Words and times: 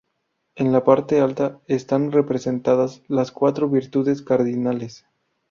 En 0.55 0.71
la 0.71 0.83
parte 0.83 1.21
alta 1.21 1.61
están 1.67 2.11
representadas 2.11 3.03
las 3.07 3.31
cuatro 3.31 3.69
virtudes 3.69 4.23
cardinales. 4.23 5.05